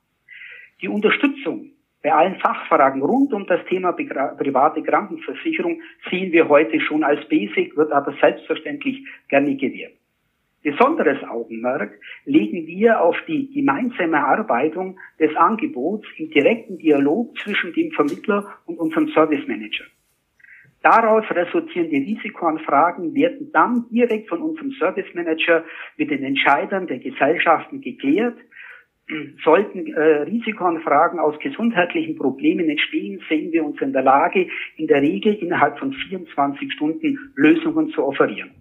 Die 0.81 0.87
Unterstützung 0.87 1.69
bei 2.01 2.11
allen 2.11 2.39
Fachfragen 2.39 3.03
rund 3.03 3.31
um 3.31 3.45
das 3.45 3.63
Thema 3.67 3.91
private 3.91 4.81
Krankenversicherung 4.81 5.83
sehen 6.09 6.31
wir 6.31 6.49
heute 6.49 6.81
schon 6.81 7.03
als 7.03 7.23
Basic, 7.29 7.77
wird 7.77 7.91
aber 7.91 8.15
selbstverständlich 8.19 9.05
gerne 9.27 9.55
gewährt. 9.57 9.93
Besonderes 10.63 11.23
Augenmerk 11.29 11.93
legen 12.25 12.65
wir 12.65 13.01
auf 13.01 13.17
die 13.27 13.53
gemeinsame 13.53 14.17
Erarbeitung 14.17 14.97
des 15.19 15.35
Angebots 15.35 16.07
im 16.17 16.31
direkten 16.31 16.79
Dialog 16.79 17.37
zwischen 17.37 17.71
dem 17.73 17.91
Vermittler 17.91 18.51
und 18.65 18.79
unserem 18.79 19.09
Service 19.09 19.47
Manager. 19.47 19.85
Daraus 20.85 21.25
resultierende 21.31 21.95
Risikoanfragen 21.95 23.15
werden 23.15 23.49
dann 23.51 23.85
direkt 23.89 24.29
von 24.29 24.43
unserem 24.43 24.69
Service 24.73 25.11
Manager 25.15 25.65
mit 25.97 26.11
den 26.11 26.23
Entscheidern 26.23 26.85
der 26.85 26.99
Gesellschaften 26.99 27.81
geklärt. 27.81 28.37
Sollten 29.43 29.91
äh, 29.91 29.99
Risikoanfragen 29.99 31.17
aus 31.19 31.39
gesundheitlichen 31.39 32.15
Problemen 32.17 32.69
entstehen, 32.69 33.19
sehen 33.27 33.51
wir 33.51 33.65
uns 33.65 33.81
in 33.81 33.93
der 33.93 34.03
Lage, 34.03 34.47
in 34.77 34.85
der 34.85 35.01
Regel 35.01 35.33
innerhalb 35.33 35.79
von 35.79 35.91
24 35.91 36.71
Stunden 36.73 37.31
Lösungen 37.33 37.89
zu 37.89 38.03
offerieren. 38.03 38.51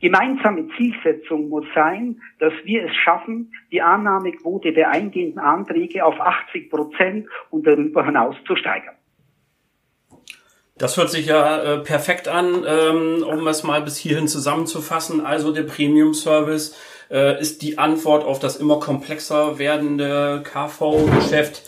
Gemeinsame 0.00 0.68
Zielsetzung 0.76 1.48
muss 1.48 1.66
sein, 1.74 2.20
dass 2.38 2.52
wir 2.62 2.84
es 2.84 2.94
schaffen, 2.94 3.52
die 3.72 3.82
Annahmequote 3.82 4.72
der 4.72 4.90
eingehenden 4.92 5.40
Anträge 5.40 6.04
auf 6.04 6.20
80 6.20 6.70
Prozent 6.70 7.26
und 7.50 7.66
darüber 7.66 8.06
hinaus 8.06 8.36
zu 8.46 8.54
steigern. 8.54 8.94
Das 10.80 10.96
hört 10.96 11.10
sich 11.10 11.26
ja 11.26 11.62
äh, 11.62 11.78
perfekt 11.80 12.26
an, 12.26 12.64
ähm, 12.66 13.22
um 13.22 13.46
es 13.48 13.64
mal 13.64 13.82
bis 13.82 13.98
hierhin 13.98 14.26
zusammenzufassen. 14.28 15.20
Also 15.26 15.52
der 15.52 15.64
Premium 15.64 16.14
Service 16.14 16.74
äh, 17.10 17.38
ist 17.38 17.60
die 17.60 17.76
Antwort 17.76 18.24
auf 18.24 18.38
das 18.38 18.56
immer 18.56 18.80
komplexer 18.80 19.58
werdende 19.58 20.42
KV-Geschäft. 20.42 21.64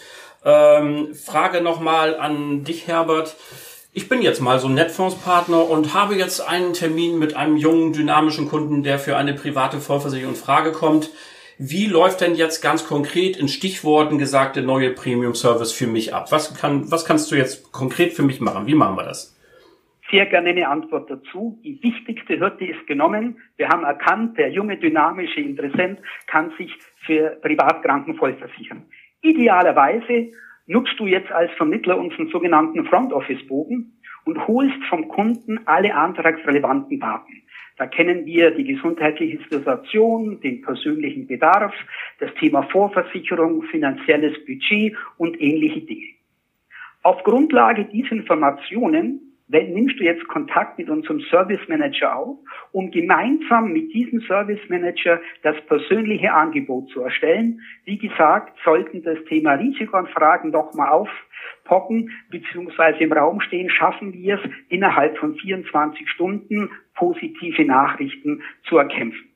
Ähm, 0.46 1.14
Frage 1.14 1.60
nochmal 1.60 2.16
an 2.16 2.64
dich, 2.64 2.86
Herbert. 2.86 3.36
Ich 3.92 4.08
bin 4.08 4.22
jetzt 4.22 4.40
mal 4.40 4.58
so 4.58 4.68
ein 4.68 4.74
Netfondspartner 4.74 5.68
und 5.68 5.92
habe 5.92 6.14
jetzt 6.14 6.40
einen 6.40 6.72
Termin 6.72 7.18
mit 7.18 7.36
einem 7.36 7.58
jungen, 7.58 7.92
dynamischen 7.92 8.48
Kunden, 8.48 8.82
der 8.82 8.98
für 8.98 9.18
eine 9.18 9.34
private 9.34 9.78
Vollversicherung 9.78 10.32
in 10.32 10.40
Frage 10.40 10.72
kommt. 10.72 11.10
Wie 11.64 11.86
läuft 11.86 12.22
denn 12.22 12.34
jetzt 12.34 12.60
ganz 12.60 12.88
konkret 12.88 13.36
in 13.36 13.46
Stichworten 13.46 14.18
gesagt 14.18 14.56
der 14.56 14.64
neue 14.64 14.90
Premium 14.90 15.36
Service 15.36 15.70
für 15.70 15.86
mich 15.86 16.12
ab? 16.12 16.32
Was 16.32 16.60
kann, 16.60 16.90
was 16.90 17.04
kannst 17.04 17.30
du 17.30 17.36
jetzt 17.36 17.70
konkret 17.70 18.14
für 18.14 18.24
mich 18.24 18.40
machen? 18.40 18.66
Wie 18.66 18.74
machen 18.74 18.96
wir 18.96 19.04
das? 19.04 19.38
Sehr 20.10 20.26
gerne 20.26 20.48
eine 20.48 20.66
Antwort 20.66 21.08
dazu. 21.08 21.60
Die 21.62 21.80
wichtigste 21.80 22.40
Hürde 22.40 22.66
ist 22.66 22.84
genommen. 22.88 23.36
Wir 23.56 23.68
haben 23.68 23.84
erkannt, 23.84 24.38
der 24.38 24.50
junge 24.50 24.76
dynamische 24.76 25.40
Interessent 25.40 26.00
kann 26.26 26.52
sich 26.58 26.76
für 27.06 27.38
Privatkranken 27.42 28.16
vollversichern. 28.16 28.82
Idealerweise 29.20 30.32
nutzt 30.66 30.98
du 30.98 31.06
jetzt 31.06 31.30
als 31.30 31.52
Vermittler 31.52 31.96
unseren 31.96 32.28
sogenannten 32.30 32.84
Front 32.86 33.12
Office 33.12 33.46
Bogen 33.46 34.00
und 34.24 34.48
holst 34.48 34.82
vom 34.90 35.06
Kunden 35.06 35.60
alle 35.66 35.94
antragsrelevanten 35.94 36.98
Daten. 36.98 37.42
Da 37.78 37.86
kennen 37.86 38.26
wir 38.26 38.50
die 38.50 38.64
gesundheitliche 38.64 39.38
Situation, 39.50 40.40
den 40.40 40.60
persönlichen 40.62 41.26
Bedarf, 41.26 41.74
das 42.18 42.32
Thema 42.34 42.62
Vorversicherung, 42.64 43.62
finanzielles 43.64 44.34
Budget 44.44 44.94
und 45.16 45.40
ähnliche 45.40 45.80
Dinge. 45.80 46.08
Auf 47.02 47.22
Grundlage 47.24 47.84
dieser 47.86 48.12
Informationen 48.12 49.31
wenn, 49.52 49.74
nimmst 49.74 50.00
du 50.00 50.04
jetzt 50.04 50.26
Kontakt 50.28 50.78
mit 50.78 50.88
unserem 50.88 51.20
Service 51.20 51.60
Manager 51.68 52.16
auf, 52.16 52.38
um 52.72 52.90
gemeinsam 52.90 53.72
mit 53.72 53.92
diesem 53.92 54.22
Service 54.22 54.60
Manager 54.68 55.20
das 55.42 55.60
persönliche 55.66 56.32
Angebot 56.32 56.88
zu 56.88 57.02
erstellen. 57.02 57.60
Wie 57.84 57.98
gesagt, 57.98 58.58
sollten 58.64 59.02
das 59.02 59.22
Thema 59.28 59.52
Risikoanfragen 59.52 60.52
doch 60.52 60.72
mal 60.74 60.88
aufpoppen 60.88 62.10
bzw. 62.30 63.04
im 63.04 63.12
Raum 63.12 63.42
stehen, 63.42 63.68
schaffen 63.68 64.14
wir 64.14 64.40
es 64.42 64.50
innerhalb 64.70 65.18
von 65.18 65.34
24 65.34 66.08
Stunden 66.08 66.70
positive 66.94 67.64
Nachrichten 67.66 68.42
zu 68.64 68.78
erkämpfen. 68.78 69.28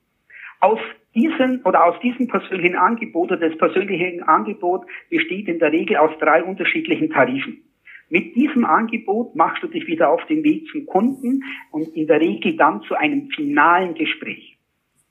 Aus 0.59 0.79
diesen 1.13 1.61
oder 1.63 1.85
aus 1.85 1.99
diesem 1.99 2.27
persönlichen 2.27 2.75
Angebot 2.75 3.31
oder 3.31 3.49
das 3.49 3.57
persönliche 3.57 4.27
Angebot 4.27 4.85
besteht 5.11 5.47
in 5.47 5.59
der 5.59 5.71
Regel 5.71 5.97
aus 5.97 6.11
drei 6.19 6.43
unterschiedlichen 6.43 7.11
Tarifen. 7.11 7.66
Mit 8.09 8.35
diesem 8.35 8.65
Angebot 8.65 9.35
machst 9.35 9.63
du 9.63 9.67
dich 9.67 9.85
wieder 9.87 10.09
auf 10.09 10.23
den 10.25 10.43
Weg 10.43 10.67
zum 10.71 10.85
Kunden 10.85 11.43
und 11.71 11.87
in 11.95 12.07
der 12.07 12.21
Regel 12.21 12.55
dann 12.55 12.81
zu 12.83 12.95
einem 12.95 13.29
finalen 13.29 13.95
Gespräch. 13.95 14.57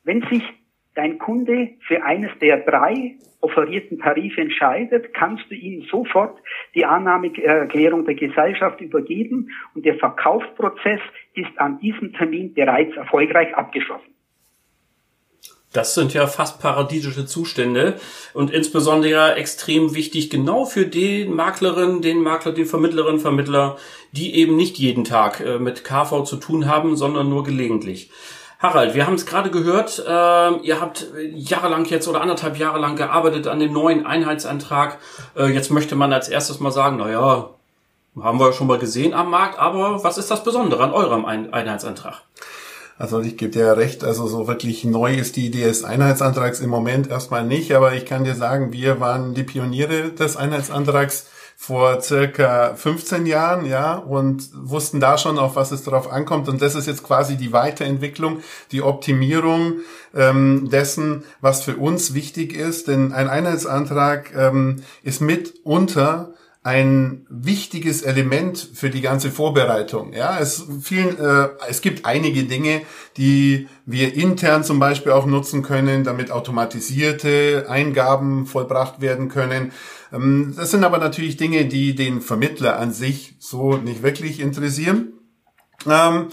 Wenn 0.03 0.23
sich 0.23 0.43
dein 0.95 1.19
Kunde 1.19 1.73
für 1.87 2.03
eines 2.03 2.31
der 2.41 2.61
drei 2.61 3.17
offerierten 3.43 3.99
Tarife 3.99 4.41
entscheidet, 4.41 5.13
kannst 5.13 5.45
du 5.51 5.55
ihm 5.55 5.83
sofort 5.91 6.39
die 6.75 6.87
Annahmeerklärung 6.87 8.07
der 8.07 8.15
Gesellschaft 8.15 8.81
übergeben 8.81 9.51
und 9.75 9.85
der 9.85 9.97
Verkaufsprozess 9.97 11.01
ist 11.35 11.59
an 11.59 11.79
diesem 11.81 12.15
Termin 12.15 12.55
bereits 12.55 12.97
erfolgreich 12.97 13.55
abgeschlossen. 13.55 14.16
Das 15.73 15.95
sind 15.95 16.15
ja 16.15 16.27
fast 16.27 16.61
paradiesische 16.61 17.27
Zustände 17.27 18.01
und 18.33 18.51
insbesondere 18.51 19.35
extrem 19.35 19.95
wichtig 19.95 20.31
genau 20.31 20.65
für 20.65 20.87
den 20.87 21.35
Maklerin, 21.35 22.01
den 22.03 22.23
Makler, 22.23 22.53
den 22.53 22.67
Vermittlerin, 22.67 23.21
Vermittler, 23.21 23.77
die 24.13 24.37
eben 24.37 24.57
nicht 24.57 24.79
jeden 24.79 25.05
Tag 25.05 25.41
äh, 25.41 25.59
mit 25.59 25.85
KV 25.85 26.25
zu 26.25 26.37
tun 26.37 26.67
haben, 26.67 26.97
sondern 26.97 27.29
nur 27.29 27.45
gelegentlich. 27.45 28.11
Harald, 28.59 28.95
wir 28.95 29.07
haben 29.07 29.17
es 29.17 29.27
gerade 29.27 29.51
gehört, 29.51 29.99
äh, 29.99 30.57
ihr 30.63 30.81
habt 30.81 31.07
jahrelang 31.35 31.85
jetzt 31.85 32.09
oder 32.09 32.23
anderthalb 32.23 32.59
Jahre 32.59 32.79
lang 32.79 32.97
gearbeitet 32.97 33.47
an 33.47 33.61
dem 33.61 33.73
neuen 33.73 34.07
Einheitsantrag. 34.07 34.99
Äh, 35.37 35.49
jetzt 35.49 35.71
möchte 35.71 35.95
man 35.95 36.13
als 36.13 36.29
erstes 36.29 36.59
mal 36.59 36.71
sagen, 36.71 36.97
na 36.97 37.11
ja, 37.11 37.51
haben 38.19 38.41
wir 38.41 38.55
schon 38.55 38.67
mal 38.67 38.79
gesehen 38.79 39.13
am 39.13 39.31
Markt, 39.31 39.59
aber 39.59 40.03
was 40.03 40.17
ist 40.17 40.31
das 40.31 40.43
Besondere 40.43 40.83
an 40.83 40.93
eurem 40.93 41.27
Einheitsantrag? 41.27 42.23
Also 42.99 43.21
ich 43.21 43.37
gebe 43.37 43.53
dir 43.53 43.77
recht, 43.77 44.05
also 44.05 44.27
so 44.27 44.49
wirklich 44.49 44.85
neu 44.85 45.15
ist 45.15 45.37
die 45.37 45.47
Idee 45.47 45.65
des 45.65 45.85
Einheitsantrags 45.85 46.61
im 46.61 46.71
Moment 46.71 47.11
erstmal 47.11 47.45
nicht, 47.45 47.73
aber 47.73 47.93
ich 47.93 48.07
kann 48.07 48.25
dir 48.25 48.35
sagen, 48.35 48.73
wir 48.73 49.01
waren 49.01 49.35
die 49.35 49.43
Pioniere 49.43 50.13
des 50.13 50.37
Einheitsantrags 50.37 51.27
vor 51.59 52.01
circa 52.03 52.75
15 52.75 53.27
Jahren, 53.27 53.65
ja, 53.65 53.97
und 53.97 54.51
wussten 54.55 55.01
da 55.01 55.17
schon, 55.17 55.39
auf 55.39 55.57
was 55.57 55.73
es 55.73 55.85
drauf 55.85 56.13
ankommt. 56.13 56.49
Und 56.49 56.61
das 56.61 56.75
ist 56.75 56.87
jetzt 56.87 57.03
quasi 57.03 57.37
die 57.37 57.53
Weiterentwicklung, 57.53 58.41
die 58.73 58.83
Optimierung 58.83 59.81
ähm, 60.15 60.69
dessen, 60.71 61.25
was 61.41 61.63
für 61.63 61.77
uns 61.77 62.13
wichtig 62.13 62.55
ist. 62.55 62.89
Denn 62.89 63.13
ein 63.13 63.29
Einheitsantrag 63.29 64.35
ähm, 64.37 64.83
ist 65.03 65.23
mitunter 65.23 66.35
ein 66.67 67.25
wichtiges 67.31 68.03
Element 68.03 68.59
für 68.59 68.91
die 68.91 69.01
ganze 69.01 69.31
Vorbereitung. 69.31 70.13
Ja, 70.13 70.41
es 70.41 70.67
vielen, 70.83 71.17
äh, 71.17 71.51
es 71.69 71.81
gibt 71.81 72.05
einige 72.05 72.43
Dinge, 72.43 72.83
die 73.17 73.69
wir 73.85 74.15
intern 74.15 74.65
zum 74.65 74.81
Beispiel 74.81 75.13
auch 75.13 75.27
nutzen 75.27 75.63
können, 75.63 76.03
damit 76.03 76.33
automatisierte 76.33 77.67
Eingaben 77.69 78.47
vollbracht 78.47 79.01
werden 79.01 79.29
können. 79.29 79.71
Ähm, 80.13 80.55
das 80.57 80.73
sind 80.73 80.83
aber 80.83 80.99
natürlich 80.99 81.37
Dinge, 81.37 81.67
die 81.67 81.95
den 81.95 82.21
Vermittler 82.21 82.81
an 82.81 82.93
sich 82.93 83.37
so 83.39 83.77
nicht 83.77 84.03
wirklich 84.03 84.41
interessieren. 84.41 85.13
Ähm, 85.89 86.31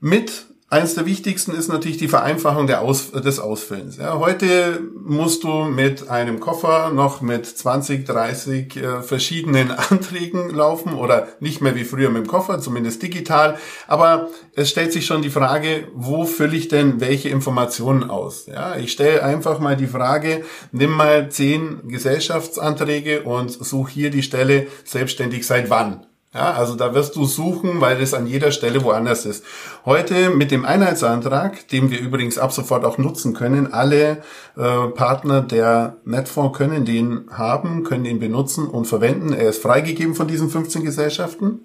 mit 0.00 0.45
Eines 0.68 0.94
der 0.96 1.06
wichtigsten 1.06 1.52
ist 1.52 1.68
natürlich 1.68 1.96
die 1.96 2.08
Vereinfachung 2.08 2.68
Aus 2.68 3.12
des 3.12 3.38
Ausfüllens. 3.38 3.98
Ja, 3.98 4.18
heute 4.18 4.80
musst 5.04 5.44
du 5.44 5.62
mit 5.62 6.08
einem 6.08 6.40
Koffer 6.40 6.90
noch 6.90 7.20
mit 7.20 7.46
20, 7.46 8.04
30 8.04 8.76
äh, 8.76 9.02
verschiedenen 9.02 9.70
Anträgen 9.90 10.50
laufen 10.50 10.94
oder 10.94 11.28
nicht 11.38 11.60
mehr 11.60 11.76
wie 11.76 11.84
früher 11.84 12.10
mit 12.10 12.24
dem 12.24 12.26
Koffer, 12.26 12.58
zumindest 12.58 13.00
digital. 13.00 13.58
Aber 13.86 14.28
es 14.56 14.68
stellt 14.68 14.92
sich 14.92 15.06
schon 15.06 15.22
die 15.22 15.30
Frage, 15.30 15.86
wo 15.94 16.24
fülle 16.24 16.56
ich 16.56 16.66
denn 16.66 17.00
welche 17.00 17.28
Informationen 17.28 18.10
aus? 18.10 18.46
Ja, 18.46 18.74
ich 18.74 18.90
stelle 18.90 19.22
einfach 19.22 19.60
mal 19.60 19.76
die 19.76 19.86
Frage, 19.86 20.44
nimm 20.72 20.90
mal 20.90 21.30
zehn 21.30 21.86
Gesellschaftsanträge 21.86 23.22
und 23.22 23.52
such 23.52 23.90
hier 23.90 24.10
die 24.10 24.24
Stelle 24.24 24.66
selbstständig 24.84 25.46
seit 25.46 25.70
wann. 25.70 26.06
Ja, 26.36 26.52
also 26.52 26.74
da 26.74 26.92
wirst 26.92 27.16
du 27.16 27.24
suchen, 27.24 27.80
weil 27.80 27.98
es 27.98 28.12
an 28.12 28.26
jeder 28.26 28.50
Stelle 28.50 28.84
woanders 28.84 29.24
ist. 29.24 29.42
Heute 29.86 30.28
mit 30.28 30.50
dem 30.50 30.66
Einheitsantrag, 30.66 31.66
den 31.68 31.90
wir 31.90 31.98
übrigens 31.98 32.36
ab 32.36 32.52
sofort 32.52 32.84
auch 32.84 32.98
nutzen 32.98 33.32
können, 33.32 33.72
alle 33.72 34.22
äh, 34.54 34.88
Partner 34.94 35.40
der 35.40 35.96
Netfonds 36.04 36.58
können 36.58 36.84
den 36.84 37.30
haben, 37.30 37.84
können 37.84 38.04
den 38.04 38.18
benutzen 38.18 38.68
und 38.68 38.84
verwenden. 38.84 39.32
Er 39.32 39.48
ist 39.48 39.62
freigegeben 39.62 40.14
von 40.14 40.28
diesen 40.28 40.50
15 40.50 40.84
Gesellschaften. 40.84 41.60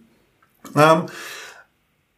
Ähm, 0.73 1.07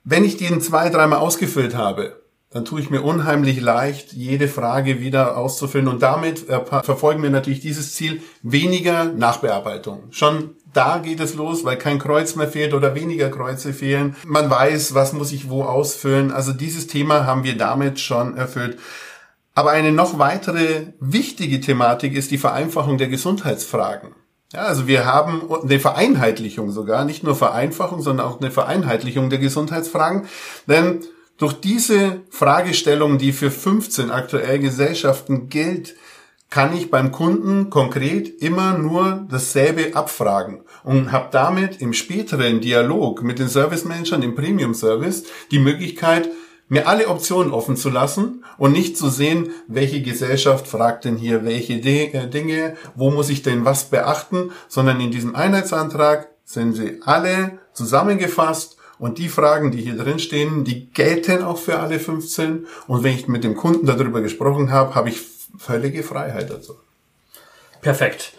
wenn 0.03 0.23
ich 0.23 0.37
den 0.37 0.61
zwei, 0.61 0.89
dreimal 0.89 1.17
ausgefüllt 1.17 1.75
habe, 1.75 2.21
dann 2.51 2.65
tue 2.65 2.81
ich 2.81 2.91
mir 2.91 3.01
unheimlich 3.01 3.61
leicht, 3.61 4.13
jede 4.13 4.47
Frage 4.47 4.99
wieder 4.99 5.37
auszufüllen. 5.37 5.87
Und 5.87 6.03
damit 6.03 6.47
äh, 6.49 6.63
verfolgen 6.63 7.23
wir 7.23 7.31
natürlich 7.31 7.61
dieses 7.61 7.95
Ziel, 7.95 8.21
weniger 8.43 9.05
Nachbearbeitung. 9.05 10.03
Schon 10.11 10.51
da 10.73 10.97
geht 10.97 11.19
es 11.19 11.35
los, 11.35 11.63
weil 11.63 11.77
kein 11.77 11.99
Kreuz 11.99 12.35
mehr 12.35 12.47
fehlt 12.47 12.73
oder 12.73 12.95
weniger 12.95 13.29
Kreuze 13.29 13.73
fehlen. 13.73 14.15
Man 14.25 14.49
weiß, 14.49 14.93
was 14.93 15.13
muss 15.13 15.31
ich 15.31 15.49
wo 15.49 15.63
ausfüllen. 15.63 16.31
Also 16.31 16.51
dieses 16.53 16.87
Thema 16.87 17.25
haben 17.25 17.43
wir 17.43 17.57
damit 17.57 17.99
schon 17.99 18.35
erfüllt. 18.35 18.79
Aber 19.55 19.71
eine 19.71 19.91
noch 19.91 20.17
weitere 20.17 20.93
wichtige 20.99 21.61
Thematik 21.61 22.15
ist 22.15 22.31
die 22.31 22.37
Vereinfachung 22.37 22.97
der 22.97 23.07
Gesundheitsfragen. 23.07 24.15
Ja, 24.51 24.61
also 24.61 24.87
wir 24.87 25.05
haben 25.05 25.43
eine 25.51 25.79
Vereinheitlichung 25.79 26.71
sogar, 26.71 27.05
nicht 27.05 27.23
nur 27.23 27.35
Vereinfachung, 27.35 28.01
sondern 28.01 28.27
auch 28.27 28.39
eine 28.39 28.51
Vereinheitlichung 28.51 29.29
der 29.29 29.39
Gesundheitsfragen. 29.39 30.27
Denn 30.67 31.01
durch 31.37 31.53
diese 31.53 32.21
Fragestellung, 32.29 33.17
die 33.17 33.31
für 33.31 33.49
15 33.49 34.11
aktuell 34.11 34.59
Gesellschaften 34.59 35.49
gilt, 35.49 35.95
kann 36.53 36.77
ich 36.77 36.91
beim 36.91 37.11
Kunden 37.11 37.71
konkret 37.71 38.43
immer 38.43 38.77
nur 38.77 39.25
dasselbe 39.27 39.95
abfragen 39.95 40.61
und 40.83 41.11
habe 41.11 41.29
damit 41.31 41.81
im 41.81 41.93
späteren 41.93 42.61
Dialog 42.61 43.23
mit 43.23 43.39
den 43.39 43.49
Service 43.49 43.85
Managern 43.85 44.21
im 44.21 44.35
Premium 44.35 44.75
Service 44.75 45.23
die 45.49 45.57
Möglichkeit, 45.57 46.29
mir 46.69 46.87
alle 46.87 47.07
Optionen 47.07 47.51
offen 47.51 47.75
zu 47.75 47.89
lassen 47.89 48.45
und 48.59 48.71
nicht 48.71 48.97
zu 48.97 49.09
sehen, 49.09 49.49
welche 49.67 50.03
Gesellschaft 50.03 50.67
fragt 50.67 51.05
denn 51.05 51.17
hier 51.17 51.43
welche 51.43 51.73
äh, 51.73 52.27
Dinge, 52.29 52.75
wo 52.93 53.09
muss 53.09 53.31
ich 53.31 53.41
denn 53.41 53.65
was 53.65 53.85
beachten, 53.85 54.51
sondern 54.67 55.01
in 55.01 55.09
diesem 55.09 55.35
Einheitsantrag 55.35 56.27
sind 56.45 56.73
sie 56.73 56.99
alle 57.03 57.57
zusammengefasst 57.73 58.77
und 58.99 59.17
die 59.17 59.27
Fragen, 59.27 59.71
die 59.71 59.81
hier 59.81 59.97
drin 59.97 60.19
stehen, 60.19 60.63
die 60.63 60.91
gelten 60.91 61.41
auch 61.41 61.57
für 61.57 61.79
alle 61.79 61.99
15. 61.99 62.67
Und 62.87 63.03
wenn 63.03 63.15
ich 63.15 63.27
mit 63.27 63.43
dem 63.43 63.55
Kunden 63.55 63.87
darüber 63.87 64.21
gesprochen 64.21 64.71
habe, 64.71 64.93
habe 64.93 65.09
ich 65.09 65.32
völlige 65.57 66.03
Freiheit 66.03 66.49
dazu. 66.49 66.75
Perfekt. 67.81 68.33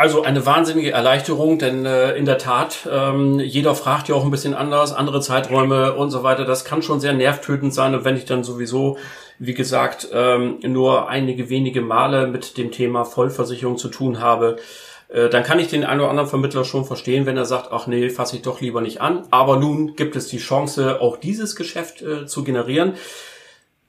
Also 0.00 0.22
eine 0.22 0.46
wahnsinnige 0.46 0.92
Erleichterung, 0.92 1.58
denn 1.58 1.84
äh, 1.84 2.12
in 2.12 2.24
der 2.24 2.38
Tat, 2.38 2.88
ähm, 2.90 3.38
jeder 3.38 3.74
fragt 3.74 4.08
ja 4.08 4.14
auch 4.14 4.24
ein 4.24 4.30
bisschen 4.30 4.54
anders, 4.54 4.94
andere 4.94 5.20
Zeiträume 5.20 5.92
und 5.94 6.10
so 6.10 6.22
weiter. 6.22 6.46
Das 6.46 6.64
kann 6.64 6.82
schon 6.82 7.00
sehr 7.00 7.12
nervtötend 7.12 7.74
sein. 7.74 7.94
Und 7.94 8.06
wenn 8.06 8.16
ich 8.16 8.24
dann 8.24 8.42
sowieso, 8.42 8.96
wie 9.38 9.52
gesagt, 9.52 10.08
ähm, 10.10 10.58
nur 10.62 11.10
einige 11.10 11.50
wenige 11.50 11.82
Male 11.82 12.28
mit 12.28 12.56
dem 12.56 12.70
Thema 12.70 13.04
Vollversicherung 13.04 13.76
zu 13.76 13.88
tun 13.88 14.20
habe, 14.20 14.56
äh, 15.08 15.28
dann 15.28 15.42
kann 15.42 15.58
ich 15.58 15.68
den 15.68 15.84
einen 15.84 16.00
oder 16.00 16.08
anderen 16.08 16.30
Vermittler 16.30 16.64
schon 16.64 16.86
verstehen, 16.86 17.26
wenn 17.26 17.36
er 17.36 17.44
sagt, 17.44 17.68
ach 17.70 17.86
nee, 17.86 18.08
fasse 18.08 18.36
ich 18.36 18.42
doch 18.42 18.62
lieber 18.62 18.80
nicht 18.80 19.02
an. 19.02 19.24
Aber 19.30 19.58
nun 19.58 19.96
gibt 19.96 20.16
es 20.16 20.28
die 20.28 20.38
Chance, 20.38 21.02
auch 21.02 21.18
dieses 21.18 21.56
Geschäft 21.56 22.00
äh, 22.00 22.26
zu 22.26 22.42
generieren. 22.42 22.94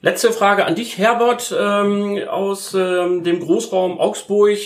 Letzte 0.03 0.31
Frage 0.31 0.65
an 0.65 0.73
dich, 0.73 0.97
Herbert, 0.97 1.55
ähm, 1.55 2.17
aus 2.27 2.73
ähm, 2.73 3.23
dem 3.23 3.39
Großraum 3.39 3.99
Augsburg. 3.99 4.57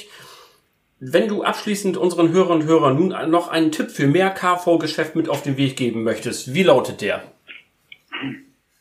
Wenn 1.01 1.27
du 1.27 1.43
abschließend 1.43 1.97
unseren 1.97 2.31
Hörern 2.31 2.61
und 2.61 2.67
Hörern 2.67 2.95
nun 2.95 3.09
noch 3.29 3.49
einen 3.49 3.73
Tipp 3.73 3.91
für 3.91 4.07
mehr 4.07 4.29
KV-Geschäft 4.29 5.17
mit 5.17 5.27
auf 5.27 5.41
den 5.41 5.57
Weg 5.57 5.75
geben 5.75 6.03
möchtest, 6.03 6.53
wie 6.53 6.63
lautet 6.63 7.01
der? 7.01 7.21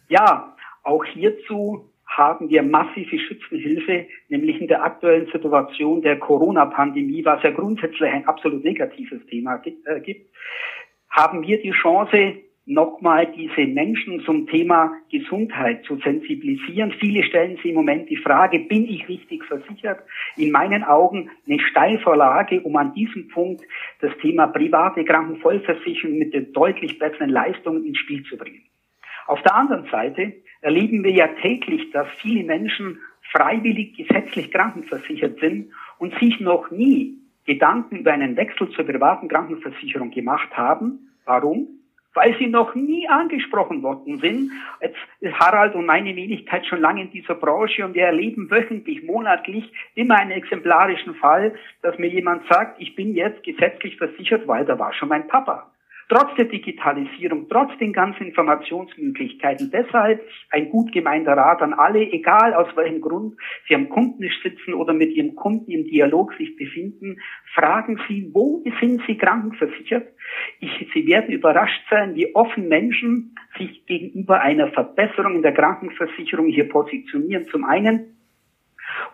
Ja, 0.08 0.54
auch 0.84 1.04
hierzu 1.04 1.90
haben 2.06 2.48
wir 2.48 2.62
massive 2.62 3.18
Schützenhilfe, 3.18 4.06
nämlich 4.28 4.60
in 4.60 4.68
der 4.68 4.84
aktuellen 4.84 5.28
Situation 5.32 6.02
der 6.02 6.20
Corona-Pandemie, 6.20 7.24
was 7.24 7.42
ja 7.42 7.50
grundsätzlich 7.50 8.08
ein 8.08 8.28
absolut 8.28 8.62
negatives 8.62 9.26
Thema 9.26 9.60
äh, 9.86 10.00
gibt 10.00 10.30
haben 11.14 11.46
wir 11.46 11.62
die 11.62 11.70
Chance, 11.70 12.34
nochmal 12.66 13.30
diese 13.36 13.66
Menschen 13.66 14.20
zum 14.20 14.46
Thema 14.46 14.92
Gesundheit 15.10 15.84
zu 15.84 15.96
sensibilisieren. 15.96 16.92
Viele 16.98 17.22
stellen 17.22 17.56
sich 17.56 17.66
im 17.66 17.74
Moment 17.74 18.08
die 18.08 18.16
Frage, 18.16 18.58
bin 18.58 18.88
ich 18.88 19.06
richtig 19.08 19.44
versichert? 19.44 20.00
In 20.36 20.50
meinen 20.50 20.82
Augen 20.82 21.30
eine 21.46 21.60
Steilvorlage, 21.60 22.62
um 22.62 22.76
an 22.76 22.94
diesem 22.94 23.28
Punkt 23.28 23.62
das 24.00 24.12
Thema 24.22 24.46
private 24.46 25.04
Krankenvollversicherung 25.04 26.18
mit 26.18 26.32
den 26.32 26.52
deutlich 26.52 26.98
besseren 26.98 27.30
Leistungen 27.30 27.84
ins 27.84 27.98
Spiel 27.98 28.22
zu 28.24 28.36
bringen. 28.36 28.62
Auf 29.26 29.42
der 29.42 29.54
anderen 29.54 29.86
Seite 29.90 30.32
erleben 30.60 31.04
wir 31.04 31.12
ja 31.12 31.28
täglich, 31.28 31.90
dass 31.90 32.08
viele 32.20 32.44
Menschen 32.44 32.98
freiwillig 33.32 33.96
gesetzlich 33.96 34.50
krankenversichert 34.50 35.38
sind 35.40 35.70
und 35.98 36.14
sich 36.18 36.40
noch 36.40 36.70
nie 36.70 37.18
Gedanken 37.46 37.96
über 37.96 38.12
einen 38.12 38.36
Wechsel 38.36 38.70
zur 38.70 38.86
privaten 38.86 39.28
Krankenversicherung 39.28 40.10
gemacht 40.10 40.56
haben. 40.56 41.10
Warum? 41.26 41.68
Weil 42.14 42.36
sie 42.38 42.46
noch 42.46 42.74
nie 42.74 43.08
angesprochen 43.08 43.82
worden 43.82 44.18
sind. 44.20 44.50
Jetzt 44.80 44.96
ist 45.20 45.38
Harald 45.38 45.74
und 45.74 45.86
meine 45.86 46.14
Wenigkeit 46.16 46.66
schon 46.66 46.80
lange 46.80 47.02
in 47.02 47.10
dieser 47.10 47.34
Branche 47.34 47.84
und 47.84 47.94
wir 47.94 48.06
erleben 48.06 48.50
wöchentlich, 48.50 49.02
monatlich 49.02 49.70
immer 49.94 50.16
einen 50.16 50.30
exemplarischen 50.30 51.14
Fall, 51.16 51.54
dass 51.82 51.98
mir 51.98 52.08
jemand 52.08 52.46
sagt, 52.48 52.80
ich 52.80 52.94
bin 52.94 53.14
jetzt 53.14 53.42
gesetzlich 53.42 53.96
versichert, 53.96 54.46
weil 54.46 54.64
da 54.64 54.78
war 54.78 54.92
schon 54.92 55.08
mein 55.08 55.26
Papa 55.28 55.73
trotz 56.08 56.34
der 56.36 56.46
Digitalisierung, 56.46 57.48
trotz 57.48 57.76
den 57.78 57.92
ganzen 57.92 58.26
Informationsmöglichkeiten. 58.26 59.70
Deshalb 59.70 60.22
ein 60.50 60.70
gut 60.70 60.92
gemeinter 60.92 61.32
Rat 61.32 61.62
an 61.62 61.74
alle, 61.74 62.00
egal 62.00 62.54
aus 62.54 62.68
welchem 62.76 63.00
Grund 63.00 63.36
Sie 63.68 63.74
am 63.74 63.88
Kundentisch 63.88 64.42
sitzen 64.42 64.74
oder 64.74 64.92
mit 64.92 65.10
Ihrem 65.10 65.34
Kunden 65.34 65.70
im 65.70 65.84
Dialog 65.84 66.34
sich 66.34 66.56
befinden, 66.56 67.20
fragen 67.54 68.00
Sie, 68.08 68.30
wo 68.32 68.62
sind 68.80 69.02
Sie 69.06 69.16
krankenversichert? 69.16 70.08
Ich, 70.60 70.90
Sie 70.92 71.06
werden 71.06 71.32
überrascht 71.32 71.82
sein, 71.90 72.14
wie 72.14 72.34
offen 72.34 72.68
Menschen 72.68 73.34
sich 73.56 73.86
gegenüber 73.86 74.40
einer 74.40 74.68
Verbesserung 74.68 75.36
in 75.36 75.42
der 75.42 75.52
Krankenversicherung 75.52 76.46
hier 76.46 76.68
positionieren. 76.68 77.44
Zum 77.44 77.64
einen 77.64 78.13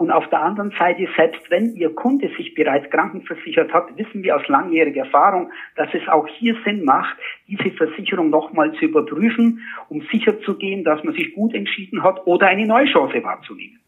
und 0.00 0.10
auf 0.10 0.26
der 0.30 0.40
anderen 0.40 0.72
Seite, 0.78 1.06
selbst 1.14 1.42
wenn 1.50 1.74
Ihr 1.74 1.94
Kunde 1.94 2.30
sich 2.34 2.54
bereits 2.54 2.90
krankenversichert 2.90 3.70
hat, 3.70 3.94
wissen 3.98 4.22
wir 4.22 4.34
aus 4.34 4.48
langjähriger 4.48 5.04
Erfahrung, 5.04 5.52
dass 5.76 5.88
es 5.92 6.08
auch 6.08 6.26
hier 6.26 6.56
Sinn 6.64 6.84
macht, 6.84 7.18
diese 7.46 7.70
Versicherung 7.72 8.30
nochmal 8.30 8.72
zu 8.78 8.86
überprüfen, 8.86 9.60
um 9.90 10.00
sicherzugehen, 10.10 10.84
dass 10.84 11.04
man 11.04 11.12
sich 11.12 11.34
gut 11.34 11.52
entschieden 11.52 12.02
hat 12.02 12.26
oder 12.26 12.46
eine 12.46 12.66
neue 12.66 12.86
Chance 12.86 13.22
wahrzunehmen. 13.22 13.78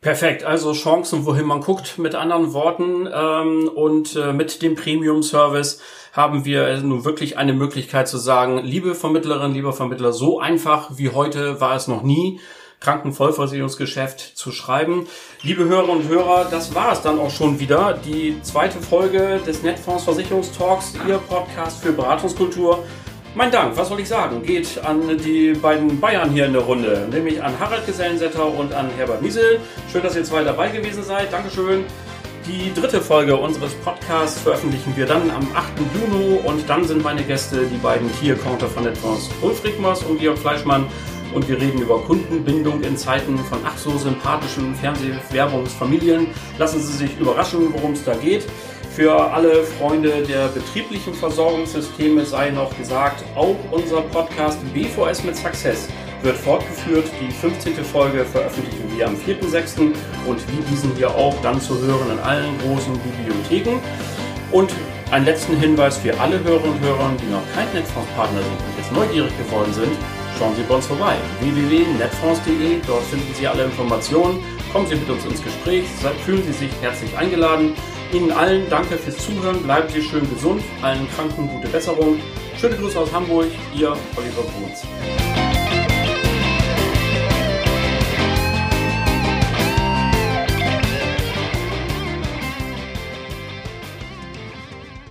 Perfekt, 0.00 0.44
also 0.44 0.72
Chancen, 0.72 1.26
wohin 1.26 1.44
man 1.44 1.60
guckt, 1.60 1.98
mit 1.98 2.14
anderen 2.14 2.54
Worten. 2.54 3.06
Ähm, 3.14 3.68
und 3.68 4.16
äh, 4.16 4.32
mit 4.32 4.62
dem 4.62 4.76
Premium-Service 4.76 5.82
haben 6.14 6.46
wir 6.46 6.80
nun 6.80 7.04
wirklich 7.04 7.36
eine 7.36 7.52
Möglichkeit 7.52 8.08
zu 8.08 8.16
sagen, 8.16 8.62
liebe 8.64 8.94
Vermittlerin, 8.94 9.52
lieber 9.52 9.74
Vermittler, 9.74 10.12
so 10.12 10.40
einfach 10.40 10.96
wie 10.96 11.10
heute 11.10 11.60
war 11.60 11.76
es 11.76 11.86
noch 11.86 12.02
nie. 12.02 12.40
Krankenvollversicherungsgeschäft 12.82 14.36
zu 14.36 14.52
schreiben. 14.52 15.06
Liebe 15.42 15.64
Hörer 15.64 15.88
und 15.88 16.08
Hörer, 16.08 16.46
das 16.50 16.74
war 16.74 16.92
es 16.92 17.02
dann 17.02 17.18
auch 17.18 17.30
schon 17.30 17.60
wieder. 17.60 17.98
Die 18.04 18.40
zweite 18.42 18.78
Folge 18.80 19.40
des 19.46 19.62
Netfonds 19.62 20.04
Versicherungstalks, 20.04 20.94
Ihr 21.06 21.18
Podcast 21.18 21.82
für 21.82 21.92
Beratungskultur. 21.92 22.84
Mein 23.34 23.50
Dank, 23.50 23.76
was 23.78 23.88
soll 23.88 24.00
ich 24.00 24.08
sagen, 24.08 24.42
geht 24.42 24.78
an 24.84 25.16
die 25.16 25.54
beiden 25.54 26.00
Bayern 26.00 26.30
hier 26.30 26.44
in 26.44 26.52
der 26.52 26.62
Runde, 26.62 27.08
nämlich 27.10 27.42
an 27.42 27.58
Harald 27.58 27.86
Gesellensetter 27.86 28.46
und 28.46 28.74
an 28.74 28.90
Herbert 28.96 29.22
Miesel. 29.22 29.58
Schön, 29.90 30.02
dass 30.02 30.14
ihr 30.16 30.24
zwei 30.24 30.44
dabei 30.44 30.68
gewesen 30.68 31.02
seid. 31.02 31.32
Dankeschön. 31.32 31.84
Die 32.46 32.74
dritte 32.74 33.00
Folge 33.00 33.36
unseres 33.36 33.72
Podcasts 33.76 34.40
veröffentlichen 34.40 34.96
wir 34.96 35.06
dann 35.06 35.30
am 35.30 35.46
8. 35.54 35.72
Juni 35.94 36.40
und 36.44 36.68
dann 36.68 36.84
sind 36.84 37.02
meine 37.02 37.22
Gäste 37.22 37.66
die 37.66 37.76
beiden 37.78 38.10
Key-Accounter 38.16 38.66
von 38.66 38.82
Netfonds 38.82 39.30
Ulf 39.40 39.62
Rickmers 39.62 40.02
und 40.02 40.18
Georg 40.18 40.38
Fleischmann 40.38 40.86
und 41.34 41.48
wir 41.48 41.60
reden 41.60 41.80
über 41.80 41.98
Kundenbindung 42.00 42.82
in 42.82 42.96
Zeiten 42.96 43.38
von 43.38 43.58
ach 43.64 43.76
so 43.76 43.96
sympathischen 43.96 44.74
Fernsehwerbungsfamilien. 44.74 46.28
Lassen 46.58 46.80
Sie 46.80 46.92
sich 46.92 47.18
überraschen, 47.18 47.72
worum 47.72 47.92
es 47.92 48.04
da 48.04 48.14
geht. 48.14 48.44
Für 48.94 49.32
alle 49.32 49.64
Freunde 49.64 50.22
der 50.28 50.48
betrieblichen 50.48 51.14
Versorgungssysteme 51.14 52.26
sei 52.26 52.50
noch 52.50 52.76
gesagt, 52.76 53.24
auch 53.34 53.56
unser 53.70 54.02
Podcast 54.02 54.58
BVS 54.74 55.24
mit 55.24 55.36
Success 55.36 55.88
wird 56.22 56.36
fortgeführt. 56.36 57.06
Die 57.20 57.32
15. 57.32 57.82
Folge 57.84 58.24
veröffentlichen 58.24 58.94
wir 58.94 59.08
am 59.08 59.14
4.6. 59.14 59.94
und 60.26 60.40
wie 60.48 60.70
diesen 60.70 60.94
hier 60.96 61.10
auch 61.10 61.34
dann 61.42 61.60
zu 61.60 61.80
hören 61.80 62.12
in 62.12 62.18
allen 62.18 62.58
großen 62.58 62.92
Bibliotheken. 63.00 63.80
Und 64.50 64.70
einen 65.10 65.24
letzten 65.24 65.56
Hinweis 65.56 65.96
für 65.96 66.18
alle 66.20 66.42
Hörer 66.44 66.64
und 66.64 66.80
Hörer, 66.80 67.12
die 67.18 67.32
noch 67.32 67.42
kein 67.54 67.72
Netzfondspartner 67.72 68.40
sind 68.40 68.52
und 68.52 68.78
jetzt 68.78 68.92
neugierig 68.92 69.32
geworden 69.38 69.72
sind 69.72 69.96
schauen 70.42 70.56
Sie 70.56 70.62
bei 70.64 70.74
uns 70.74 70.86
vorbei. 70.86 71.14
www.netfonds.de, 71.40 72.80
dort 72.84 73.04
finden 73.04 73.32
Sie 73.34 73.46
alle 73.46 73.64
Informationen. 73.64 74.42
Kommen 74.72 74.88
Sie 74.88 74.96
mit 74.96 75.08
uns 75.08 75.24
ins 75.24 75.42
Gespräch, 75.42 75.84
fühlen 76.24 76.42
Sie 76.44 76.52
sich 76.52 76.70
herzlich 76.80 77.16
eingeladen. 77.16 77.74
Ihnen 78.12 78.32
allen 78.32 78.68
danke 78.68 78.96
fürs 78.98 79.18
Zuhören, 79.18 79.62
bleiben 79.62 79.88
Sie 79.88 80.02
schön 80.02 80.28
gesund, 80.28 80.60
allen 80.82 81.08
Kranken 81.14 81.46
gute 81.46 81.68
Besserung. 81.68 82.18
Schöne 82.58 82.76
Grüße 82.76 82.98
aus 82.98 83.12
Hamburg, 83.12 83.46
Ihr 83.72 83.96
Oliver 84.16 84.42
Bruns. 84.42 85.41